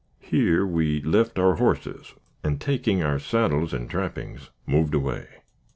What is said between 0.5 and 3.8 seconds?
we left our horses, and, taking our saddles